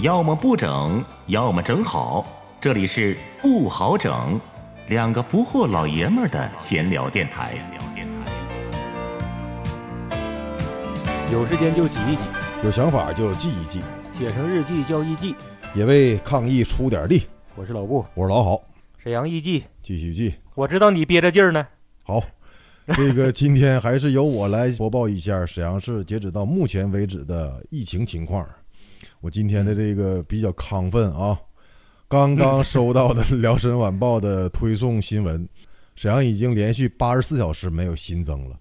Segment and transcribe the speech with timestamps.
[0.00, 2.24] 要么不整，要么整好。
[2.60, 4.40] 这里是不好整，
[4.86, 7.56] 两个不惑老爷们儿的闲聊电台。
[11.32, 12.22] 有时间就挤一挤，
[12.62, 13.80] 有想法就记一记，
[14.16, 15.34] 写成日记叫日记。
[15.74, 17.24] 也为抗疫出点力。
[17.56, 18.62] 我是老布，我是老郝，
[18.98, 19.64] 沈阳艺记。
[19.82, 20.32] 继续记。
[20.54, 21.66] 我知道你憋着劲儿呢。
[22.04, 22.22] 好，
[22.94, 28.48] 这个今天还是由我来播报一下沈阳市截止到目前为止的疫情情况。
[29.20, 31.36] 我今天的这个比较亢奋啊，
[32.06, 35.46] 刚刚收到的《辽沈晚报》的推送新闻，
[35.96, 38.56] 沈阳已经连续八十四小时没有新增了，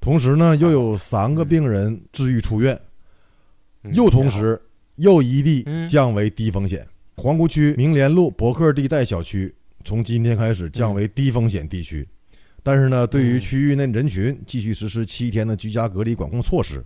[0.00, 2.80] 同时呢又有三个病人治愈出院，
[3.92, 4.60] 又同时
[4.96, 6.86] 又一地降为低风险。
[7.16, 9.52] 皇姑区明莲路博客地带小区
[9.84, 12.06] 从今天开始降为低风险地区，
[12.62, 16.84] 但是呢，对于区域内人群继续实施七天的居家隔离管控措施。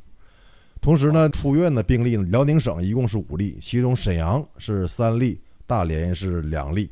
[0.81, 6.91] 同时呢，出院的病例，辽宁省一共是五例，其中沈阳是三例，大连是两例。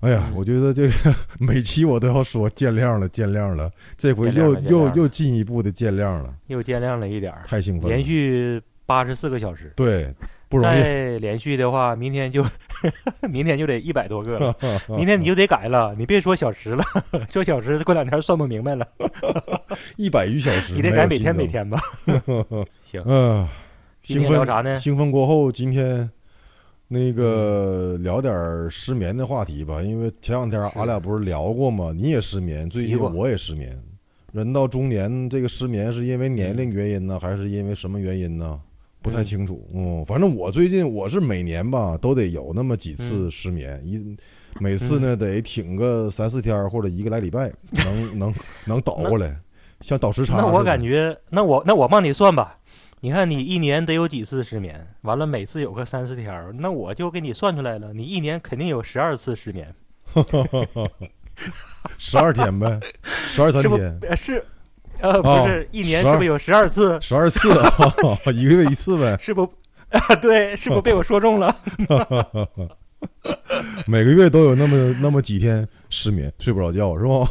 [0.00, 10.12] 哎呀，我觉得这个 每期我都要说见谅了，见谅了，这回又又又进一步的见谅了，又见谅了一点儿，太兴奋了，连续八十四个小时，对，
[10.50, 10.82] 不容易。
[10.82, 12.44] 再连续的话，明天就
[13.30, 14.54] 明天就得一百多个了，
[14.88, 16.84] 明天你就得改了，你别说小时了，
[17.28, 18.86] 说小时过两天算不明白了，
[19.96, 21.80] 一百余小时，你得改每天每天吧。
[22.82, 23.46] 行，嗯，
[24.02, 24.76] 兴奋聊啥呢？
[24.78, 26.10] 兴奋过后，今天
[26.88, 29.80] 那个聊点失眠的话题吧。
[29.80, 31.92] 因为前两天俺俩不是聊过吗？
[31.94, 33.80] 你也失眠，最近我也失眠。
[34.32, 38.60] 人到中年，这个失眠是因为年龄原因呢，还是因为什么原因呢？
[39.02, 39.68] 不太清楚。
[39.74, 44.16] 嗯，反正我最近我是每年吧都得有那么几次失眠，一
[44.58, 47.52] 每次呢得挺个三四天或者一个来礼拜，
[47.84, 48.34] 能能
[48.66, 49.36] 能倒过来，
[49.80, 50.36] 像倒时差。
[50.36, 52.56] 那我感觉，那我那我帮你算吧。
[53.02, 54.86] 你看，你一年得有几次失眠？
[55.02, 57.94] 完了，每次有个三四天，那我就给你算出来了。
[57.94, 59.74] 你一年肯定有十二次失眠，
[61.96, 64.44] 十二天呗，十二三天 是，
[65.00, 66.98] 呃，不是一年是不是有十二次？
[67.00, 67.48] 十二次，
[68.34, 69.16] 一个月一次呗？
[69.20, 69.48] 是不？
[70.20, 71.54] 对，是不被我说中了？
[73.86, 77.28] 每个月都有那么那么几天失眠，睡不着觉是吧？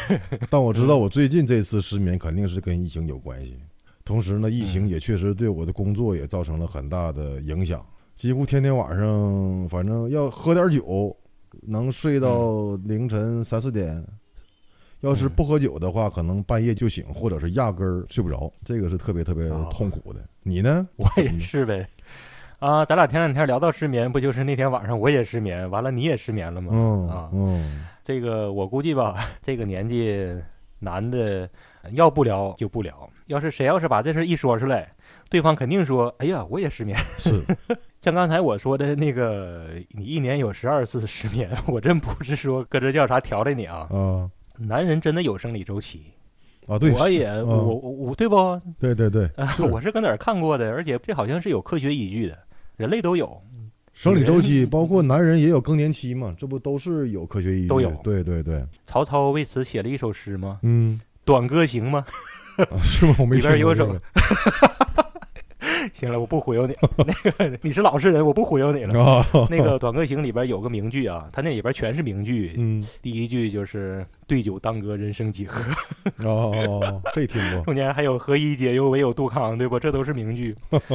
[0.50, 3.56] 但我知道，我最近这次失眠肯定是跟疫情有关系。
[4.04, 7.84] 同时呢，疫情也确实对我的工作也造成了很大的影响，
[8.16, 11.14] 几乎天天晚上，反正要喝点酒，
[11.62, 14.02] 能睡到凌晨三四点；
[15.00, 18.52] 要是不喝酒的话，可能半夜就醒，或者是压根儿睡不着。
[18.64, 20.20] 这个是特别特别痛苦的。
[20.42, 20.86] 你呢？
[20.96, 21.86] 我也是呗。
[22.58, 26.70] 啊，咱俩前两天聊到失眠，不就是那天晚上我也失眠，完了你也失眠了吗？
[26.74, 30.30] 嗯啊，嗯，这个我估计吧，这个年纪
[30.78, 31.48] 男的
[31.92, 33.08] 要不聊就不聊。
[33.26, 34.92] 要是谁要是把这事一说出来，
[35.30, 37.40] 对方肯定说：“哎呀，我也失眠。”是，
[38.02, 43.88] 像刚才我说的那个，你一年有十二次失眠，我真不是说搁这叫啥调理你啊。
[43.90, 44.28] 啊，
[44.60, 46.02] 男人真的有生理周期
[46.66, 46.78] 啊。
[46.78, 48.60] 对，我也我我对不？
[48.78, 49.28] 对对对，
[49.70, 52.38] 我是搁哪儿看过的，而且这好像是有科学依据的，
[52.76, 53.40] 人类都有
[53.94, 57.68] 生理周期，包括男人也有更年期嘛，这不都是有科学依据？
[57.68, 57.90] 都有。
[58.04, 60.58] 对对对，曹操为此写了一首诗吗？
[60.62, 62.04] 嗯，《短歌行》吗？
[62.82, 63.16] 是吗？
[63.18, 63.94] 我没里边有首。
[65.92, 66.74] 行了，我不忽悠你。
[67.06, 69.24] 那个你是老实人，我不忽悠你了。
[69.48, 72.54] 那个《短歌行》里边有个名句啊，它那里边全是名句。
[72.56, 75.62] 嗯，第一句就是“对酒当歌，人生几何”。
[76.24, 77.64] 哦，这听过。
[77.64, 79.78] 中间还有“何以解忧，唯有杜康”，对不？
[79.78, 80.54] 这都是名句。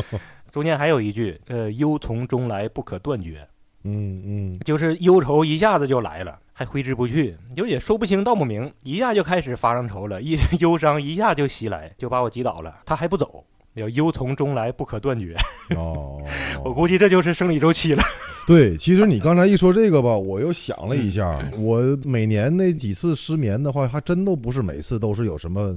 [0.52, 3.48] 中间还有一句，呃，“忧从中来，不可断绝。”
[3.88, 12.80] 嗯嗯，就是忧愁一下子就来了，还挥之不去，就也说不清道不明，一下就开始发上愁了，一忧伤一下就袭来，就把我击倒了。
[12.84, 13.46] 他还不走，
[13.76, 15.36] 要忧从中来，不可断绝。
[15.76, 16.22] 哦，
[16.66, 18.04] 我估计这就是生理周期了。
[18.48, 25.76] 对，其实你刚才一说这个吧，我又想了一下，我每年那几次失眠的话，还真都不是每次都是有什么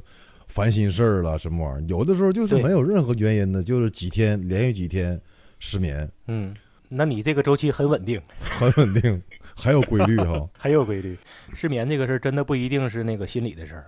[0.48, 5.20] 烦心事儿了什么玩意儿，有的时候就是没有任何原因的，就是几天连续几天
[5.60, 6.08] 失眠。
[6.26, 6.54] 嗯。
[6.90, 9.22] 那你这个周期很稳定， 很稳定，
[9.54, 11.14] 很有规律哈，很有规律。
[11.52, 13.86] 失眠这个事儿真的不一定是那个心理的事儿，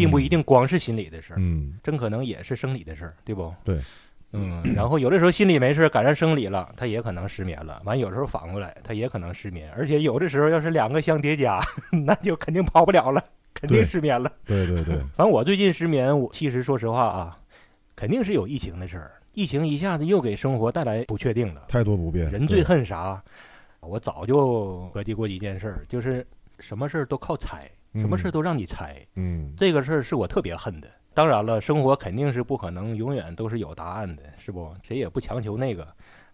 [0.00, 3.54] 并不一定光是心理的事儿，嗯，真可能也是生理的事儿，对不？
[3.64, 3.78] 对，
[4.32, 4.62] 嗯。
[4.74, 7.80] 然后有的时候心理没事儿，赶上生理了，他也可能失眠了。
[7.84, 9.70] 完有时候反过来，他也可能失眠。
[9.76, 11.60] 而且有的时候要是两个相叠加，
[12.06, 13.22] 那就肯定跑不了了，
[13.54, 14.32] 肯定失眠了。
[14.46, 14.96] 对对对。
[15.16, 17.36] 反正我最近失眠，我其实说实话啊，
[17.94, 19.12] 肯定是有疫情的事儿。
[19.32, 22.28] 疫情一下子又给生活带来不确定了，太多不便。
[22.30, 23.22] 人最恨啥？
[23.80, 26.26] 我早就合计过一件事儿，就是
[26.58, 28.96] 什么事儿都靠猜，什么事都让你猜。
[29.16, 30.88] 嗯，这个事儿是我特别恨的。
[31.12, 34.72] 当然了，生活肯定是不可能永远都是有答案的，是不？
[34.82, 35.86] 谁也不强求那个。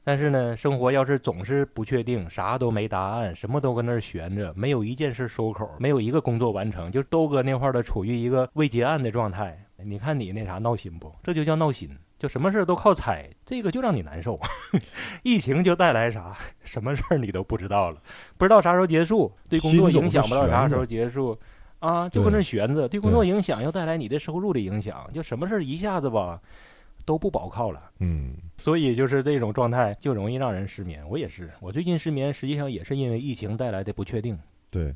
[0.05, 9.59] 但是呢，生活要是总是不确定，啥都没答案，什么都搁那儿悬着，没有一件事收口，没有一个工作完成，就都搁那块儿的处于一个未结案的状态。
[9.79, 11.13] 你看你那啥闹心不？
[11.25, 14.41] 这就叫闹心，就什么事儿都靠猜，这个就让你难受。
[15.23, 16.37] 疫情就带来啥？
[16.65, 18.01] 什么事儿你都不知道了，
[18.37, 21.39] 不知道啥时候结束，对工作影响不知道啥时候结束。
[21.79, 26.41] 啊，就跟那悬着，对工作影响又带来你的收入的影响，就什么事儿一下子吧，
[27.05, 27.91] 都不保靠了。
[28.01, 31.07] 嗯，所以就是这种状态就容易让人失眠。
[31.07, 34.37] 我也是，我最近失眠，实际上也是因为疫情带来的不确定。
[34.71, 34.89] 对，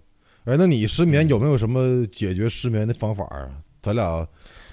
[0.47, 3.51] 哎，那你失眠有没有什么解决失眠的方法啊？
[3.83, 4.27] 咱俩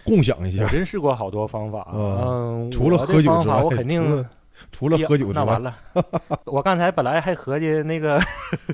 [0.07, 0.63] 共享一下。
[0.63, 4.25] 我真试过好多方法，嗯，除了喝酒之外，我肯定。
[4.71, 5.75] 除了喝酒，那完了。
[6.45, 8.21] 我刚才本来还合计那个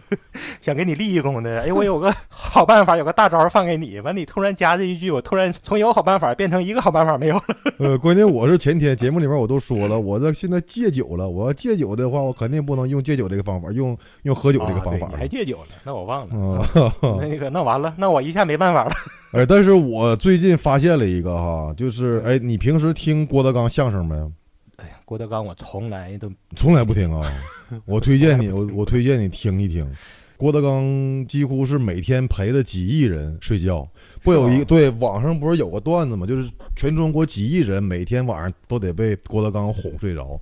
[0.62, 4.00] 想给你立一功的，哎，我有个 好办法，有个大招放给你。
[4.02, 7.44] 完，你突然加这一句，我突然从有好办法变成一个好办法没有了。
[7.80, 11.30] 呃，关键我是前天节目里面我都说了，我这现在戒酒了。
[11.30, 15.08] 我要戒酒的话，我肯定不能用戒酒这个方法，用用喝酒这个方法。
[15.10, 15.68] 你还戒酒了？
[15.84, 16.68] 那我忘了。
[17.20, 18.92] 那个，那完了，那我一下没办法了。
[19.32, 24.16] 哎，但是我最近发现了一个哈，就是哎，你平时听郭德纲相声没？
[25.06, 27.32] 郭德纲，我从来都从来不听啊！
[27.86, 29.90] 我推荐你，我我推荐你听一听。
[30.36, 33.88] 郭德纲几乎是每天陪着几亿人睡觉，
[34.24, 36.26] 不有一对网上不是有个段子吗？
[36.26, 40.40] 就是全中国几亿人每天晚上都得被郭德纲哄睡着。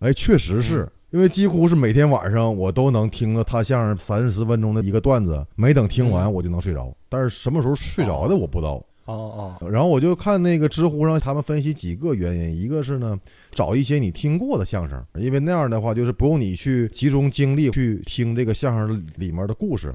[0.00, 6.92] 哎，确实是因为几乎是每天晚上我都能听到他相声三十分钟的一个段子，没等听完我就能睡着。
[7.08, 8.84] 但是什么时候睡着的我不知道。
[9.10, 13.18] 哦哦，然后我就看那个知乎上，他们分析几个原因，一个是呢，
[13.50, 19.94] 找一些你听过的相声，因为那样的话就是不用你去集中精力去听这个相声里面的故事。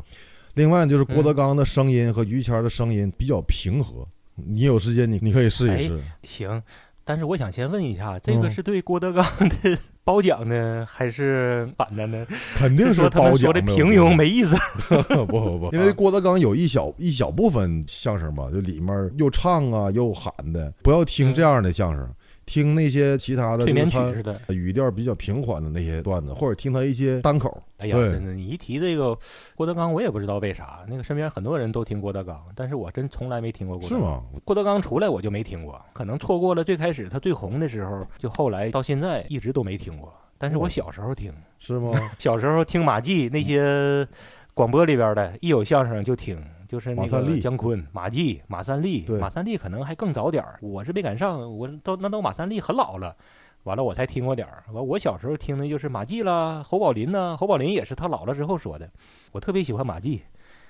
[0.55, 5.99] 另外就是郭德纲的声音和于谦的声音比较平和， 你有时间你你可以试一试。
[6.23, 6.61] 行，
[7.03, 9.77] 但是我想先问一下，这个是对郭德纲的。
[10.05, 12.25] 褒奖呢，还是反着呢？
[12.55, 14.55] 肯定是说他们说的平庸没意思。
[15.09, 22.07] 不不不，因为郭德纲有一小一小部分相声吧，就里面又唱啊又喊的，不要听这样的相声。
[22.45, 27.61] 听那些其他的催眠曲似的语调比较平缓的那些段子，或者听他一些单口。
[27.77, 29.17] 哎呀，真的，你一提这个
[29.55, 30.85] 郭德纲，我也不知道为啥。
[30.87, 33.99] 那个身边很多人都听郭德纲，但是我真从来没听过郭德纲。
[33.99, 34.23] 是吗？
[34.43, 40.13] 郭德纲出来我就没听过，可能错过了最开始他最红的时候，就后来到现在一直都没听过。
[40.37, 41.91] 但是我小时候听，是吗？
[42.19, 44.07] 小时候听马季那些
[44.53, 46.37] 广播里边的，一有相声就听。
[46.67, 53.15] 就是那个姜昆、马季、马三立，马三立可能还更早点儿，我是没赶上，我都那都马三立很老了，
[53.63, 54.63] 完了我才听过点儿。
[54.71, 58.89] 完我小时候听的就是马季啦、侯宝林呐，侯宝林也是他老了之后说的。
[59.31, 60.21] 我特别喜欢马季，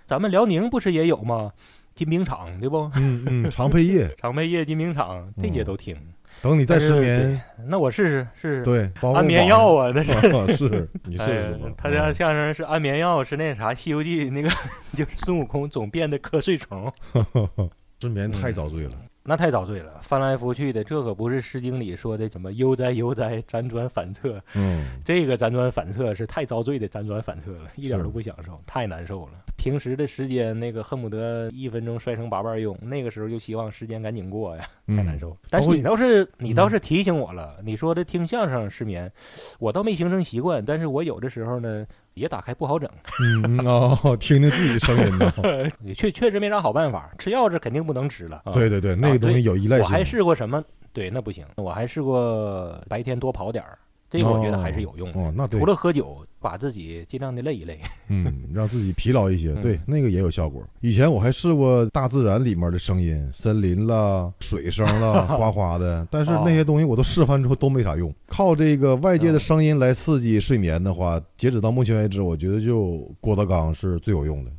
[0.06, 1.52] 咱们辽宁不是也有吗？
[1.96, 2.92] 金兵场对不？
[2.96, 5.96] 嗯嗯，常配业， 常配业、金兵场这些都听。
[6.42, 8.64] 等你再失眠，那我试试试试。
[8.64, 10.12] 对，安眠药啊，那是
[10.56, 11.60] 是，你试试。
[11.76, 14.50] 他家相声是安眠药，是那啥《西游记》那个，
[14.96, 16.92] 就是孙悟空总变的瞌睡虫。
[18.02, 18.92] 失眠太遭罪了，
[19.24, 24.40] 那太遭罪了，翻来覆去的，这可不是《诗经》里说的什么悠哉悠哉，辗转反侧。
[24.54, 29.32] 嗯，这个辗转反侧是太遭罪的辗转反侧了，一点都不享受，太难受了。
[29.66, 35.36] 平时的时间，那个恨不得一分钟摔成八瓣用，那个时候就希望时间赶紧过呀，太难受。
[35.50, 39.12] 但是你倒是你倒是提醒我了，你说的听相声失眠，
[39.58, 42.88] 我倒没形成习惯，但是我有的时候呢也打开不好整。
[43.20, 45.34] 嗯哦， 听听自己声音呢，
[45.98, 48.44] 确确实没啥好办法，吃药是肯定不能吃了。
[48.54, 49.86] 对对对，那个东西有依赖性。
[49.86, 50.64] 我还试过什么？
[50.94, 51.44] 对，那不行。
[51.56, 53.80] 我还试过白天多跑点儿。
[54.10, 55.32] 这个我觉得还是有用的。
[55.36, 60.64] 那除了喝酒，把自己尽量的累一累，嗯，让自己疲劳一些，对，那个也有效果。
[60.80, 68.14] 以前我还试过大自然里面的声音，森林啦、水声啦、 哗哗的，但是那些东西我都试完之后都没啥用。
[68.28, 74.52] 靠这个外界的声音来刺激睡眠的话，截止到目前为止，我觉得就郭德纲是最有用的。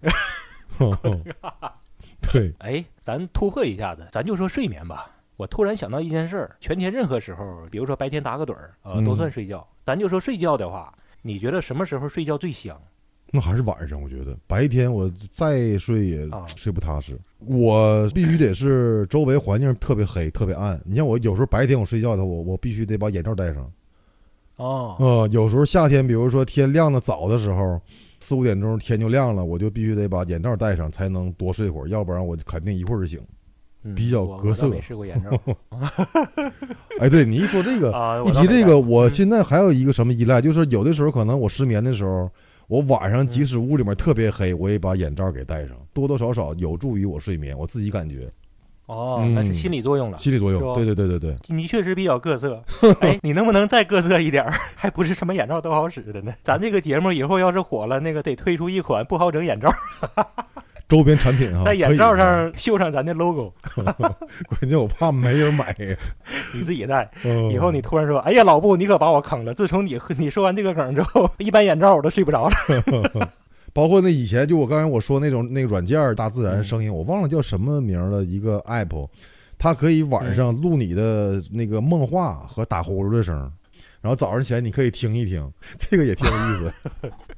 [2.32, 5.10] 对，哎，咱突破一下子，咱就说睡眠吧。
[5.36, 9.66] 我突然想到一件事儿，全天任何时候，比如说白天打个盹儿啊，都算睡觉。
[9.84, 12.80] 咱就说睡觉的话，你觉得什么时候睡觉最香？
[13.32, 14.00] 那还是晚上。
[14.00, 17.18] 我觉得白天我再睡也睡不踏实。
[17.38, 20.80] 我必须得是周围环境特别黑、特别暗。
[20.84, 23.70] 你像我有时候白天我睡觉的，我我必须得把眼罩戴上。
[24.56, 27.78] 哦，呃，有时候夏天，比如说天亮的早的时候，
[28.20, 33.20] 四五点钟天就亮了，我就必须得把眼罩戴上，才能多睡会儿，要不然我肯定一会儿就醒。
[33.94, 35.30] 比较隔色，没试过眼罩。
[36.98, 37.90] 哎，对你一说这个，
[38.26, 42.30] 一提这个，我现在还有一个什么依赖，就是有的时候可能我失眠的时候，
[42.68, 48.30] 我晚上即使屋里面特别黑，我也把眼罩给戴上，多多少少有助于我睡眠，我自己感觉。
[48.86, 50.18] 哦，嗯那是心理作用了。
[50.18, 50.74] 心理作用。
[50.74, 52.62] 对对对对对，你确实比较各色，
[53.02, 54.52] 哎，你能不能再各色一点儿？
[54.76, 56.32] 还不是什么眼罩都好使的呢。
[56.44, 59.68] 咱这个节目以后要是火了，那个得推出一款不好整眼罩，
[60.88, 63.52] 周边产品啊，在眼罩上绣上咱的 logo，
[64.48, 65.74] 关键我怕没人买。
[66.54, 67.08] 你自己戴。
[67.24, 69.52] 嗯以后你突然说：“哎呀，老布，你可把我坑了！
[69.52, 72.54] 自从你 你说完这个梗之后，一般眼罩我都睡不着了。
[73.72, 79.08] 包括那以前就我刚才我说那种那个软件大自然嗯声音，我忘了叫什么名儿了，一个 app，
[79.58, 83.50] 它可以晚上嗯录你的那个梦话和打呼噜的声儿，
[84.00, 86.72] 然后早上起来你可以听一听，这个也挺有意思。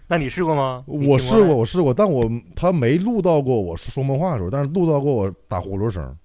[0.08, 0.82] 那你试过吗？
[0.86, 6.16] 我试过，我试过，但我他没录到过我说梦话的时候，但是录到过我打呼噜声，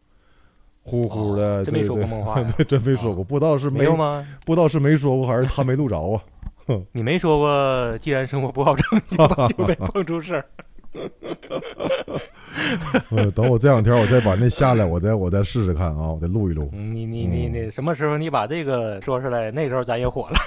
[0.83, 1.59] 呼呼的。
[1.59, 4.25] 哦真没说过梦话 真没说过，不知道是没有吗？
[4.45, 6.21] 不知道是没说过还是他没录着啊。
[6.93, 10.45] 你没说过，既然生活不好整，就就被碰出事儿。
[13.09, 16.69] 呃， 等我这两天我再把那下来，我再我再试试看啊，我再录一录。
[16.71, 20.37] 嗯你你你嗯你什么时候你把这个说出来，那时候咱也火了。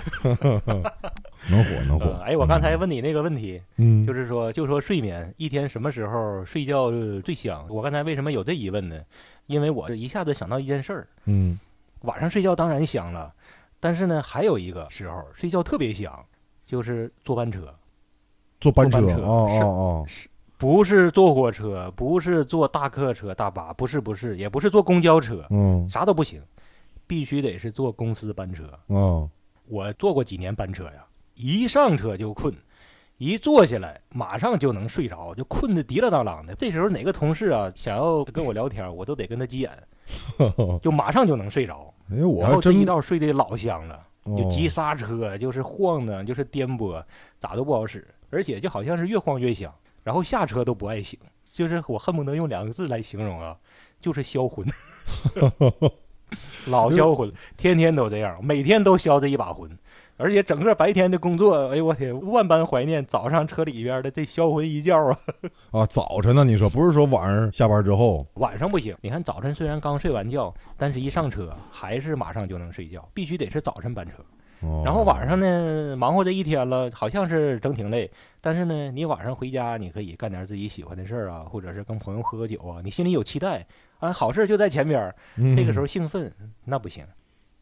[1.49, 2.21] 能火能火呃。
[2.23, 7.67] 哎，我刚才问你那个问题，嗯，就是说，就说睡眠，一天什么时候睡觉呃最香？
[7.69, 9.01] 我刚才为什么有这疑问呢？
[9.47, 11.59] 因为我一下子想到一件事儿，嗯
[12.03, 13.33] 晚上睡觉当然香了，
[13.81, 16.13] 但是呢，还有一个时候睡觉特别香，
[16.67, 17.73] 就是坐班车，
[18.61, 20.07] 坐班车哦是哦哦，
[20.59, 26.43] 不是坐火车，不是坐大客车、大巴，不是不是，也不是坐公交车，嗯啥都不行，
[27.07, 28.65] 必须得是坐公司班车。
[28.89, 29.31] 哦，
[29.67, 31.05] 我坐过几年班车呀，
[31.37, 32.53] 一上车就困，
[33.19, 36.55] 一坐下来马上就能睡着，就困得滴了当啷的。
[36.57, 39.71] 这时候哪个同事啊想要跟我聊天，我都得跟他急眼，
[40.83, 41.93] 就马上就能睡着。
[42.11, 47.03] 因为我然后这一道睡得老香了，就哦急刹车，就是晃呢，就是颠簸，
[47.39, 49.73] 咋都不好使，而且就好像是越晃越香。
[50.03, 53.57] 然后下车都不爱醒，就是我恨不得用两个字来形容啊，
[54.01, 54.65] 就是销魂，
[56.71, 59.69] 老销魂，天天都这样，每天都销这一把魂，
[60.19, 65.19] 而且整个白天的工作，哎呦我天，万般怀念早上车里边的这销魂一觉啊。
[65.73, 66.45] 啊，早晨呢？
[66.45, 68.27] 你说不是说晚上下班之后？
[68.35, 74.15] 晚上不行，你看早晨虽然刚睡完觉，但是一上车还是马上就能睡觉，必须得是早晨班车。
[74.63, 83.67] 哦然后晚上呢，忙活这一天了，好像是整挺累，但是呢，你晚上回家，你可以干点自己喜欢的事儿啊，或者是跟朋友喝喝酒啊，你心里有期待
[83.99, 85.15] 啊，好事就在前边儿，
[85.55, 86.33] 这个时候候兴奋，
[86.65, 87.05] 那不行，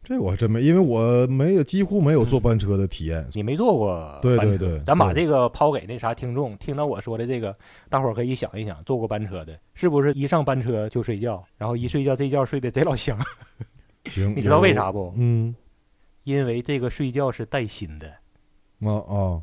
[0.05, 3.27] 这我还真没，因为我没有几乎没有坐班车的体验。
[3.33, 7.53] 你没坐过对对对咱把这个抛给那啥听众，听到我说的这个，
[7.89, 13.19] 大伙儿可以想一想，坐过班车的，是不是一上班车就睡觉，然后一睡觉这觉睡得贼老香？
[14.05, 14.91] 行， 你知道为啥？
[14.91, 15.11] 不？
[15.17, 15.53] 嗯
[16.23, 18.07] 因为这个睡觉是带薪的。
[18.81, 19.39] 啊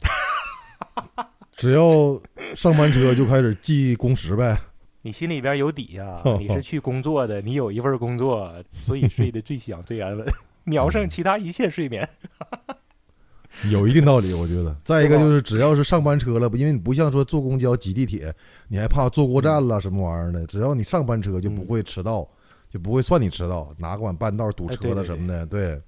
[1.17, 2.21] 啊， 只要
[2.55, 4.59] 上班车就开始记工时呗。
[5.05, 10.25] 你心里边有底呀、你是去工作的，你有一份工作，所以睡得最香最安稳，
[10.65, 12.09] 秒胜其他一切睡眠。
[13.71, 14.75] 有一定道理，我觉得。
[14.83, 18.35] 再一个就是，只要是上班车了，因为你不像说坐公交、挤地铁，
[18.69, 20.47] 你还怕坐过站了什么玩意儿的。
[20.47, 22.27] 只要你上班车，就不嗯会迟到，
[22.71, 25.79] 就不会算你迟到，哪管半道堵车了什么的，对，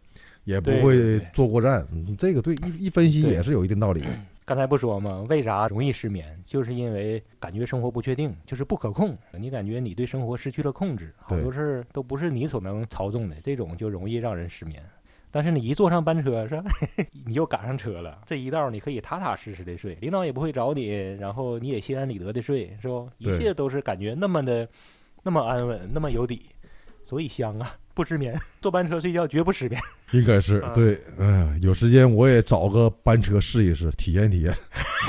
[0.44, 1.86] 也不会坐过站。
[1.90, 4.04] 嗯这个对一一分析也是有一定道理。
[4.46, 5.24] 刚才不说吗？
[5.30, 6.38] 为啥容易失眠？
[6.44, 9.16] 就是因为感觉生活不确定，就是不可控。
[9.32, 14.82] 你感觉你对生活失去了控制，好多事儿都不是你所能操纵的，这种就容易让人失眠。
[15.30, 16.64] 但是你一坐上班车，是吧？
[17.24, 23.08] 你又赶上车了，这一道你可以踏踏实实的睡，领导也不会找你，然后你也心安理得的睡，是不？
[23.16, 24.68] 一切都是感觉那么的，
[25.22, 26.50] 那么安稳，那么有底，
[27.04, 28.38] 所以香啊， 不失眠。
[28.60, 29.80] 坐班车睡觉绝不失眠。
[30.12, 34.54] 应该是啊对，哎呀，有时间我也找个班车试一试，体验体验。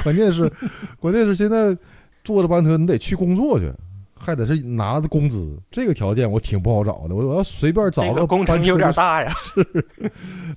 [0.03, 0.51] 关键是，
[0.99, 1.77] 关键是现在
[2.23, 3.71] 坐着班车，你得去工作去，
[4.15, 7.13] 还得是拿着工资，这个条件我挺不好找的。
[7.13, 9.31] 我我要随便找个工程有点就大呀，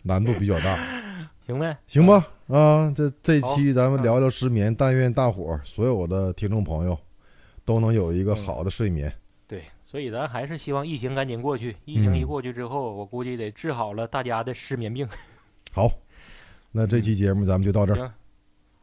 [0.02, 0.78] 难度比较大，
[1.46, 1.76] 行呗？
[1.86, 2.26] 行吧？
[2.48, 6.98] 啊，这这期咱们嗯聊聊失眠，但愿大伙儿所有的听众朋友
[7.66, 9.10] 都能有一个嗯好的睡眠。
[9.10, 9.14] 对，
[9.90, 11.74] 所以咱还是希望疫情赶紧过去。
[11.86, 15.08] 疫情一嗯过去之后，我估计得治好了大家的失眠病。
[15.72, 15.90] 好，
[16.70, 18.12] 那这期节目咱们就到这儿，行，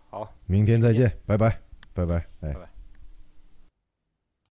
[0.09, 1.59] 好，明天再见，拜拜，
[1.93, 2.53] 拜拜，哎拜。
[2.53, 2.74] 拜。